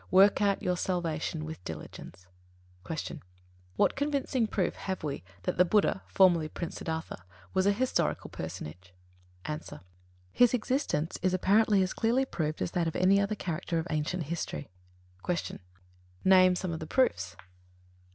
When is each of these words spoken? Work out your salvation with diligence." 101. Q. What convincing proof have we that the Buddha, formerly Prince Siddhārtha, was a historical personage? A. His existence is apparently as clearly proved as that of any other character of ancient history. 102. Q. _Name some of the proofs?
Work 0.09 0.41
out 0.41 0.63
your 0.63 0.77
salvation 0.77 1.45
with 1.45 1.63
diligence." 1.63 2.25
101. 2.87 3.19
Q. 3.19 3.27
What 3.75 3.95
convincing 3.95 4.47
proof 4.47 4.73
have 4.73 5.03
we 5.03 5.23
that 5.43 5.57
the 5.57 5.63
Buddha, 5.63 6.01
formerly 6.07 6.47
Prince 6.49 6.79
Siddhārtha, 6.79 7.21
was 7.53 7.67
a 7.67 7.71
historical 7.71 8.31
personage? 8.31 8.95
A. 9.45 9.59
His 10.31 10.55
existence 10.55 11.19
is 11.21 11.35
apparently 11.35 11.83
as 11.83 11.93
clearly 11.93 12.25
proved 12.25 12.63
as 12.63 12.71
that 12.71 12.87
of 12.87 12.95
any 12.95 13.19
other 13.21 13.35
character 13.35 13.77
of 13.77 13.85
ancient 13.91 14.23
history. 14.23 14.71
102. 15.23 15.59
Q. 16.23 16.31
_Name 16.31 16.57
some 16.57 16.71
of 16.73 16.79
the 16.79 16.87
proofs? 16.87 17.35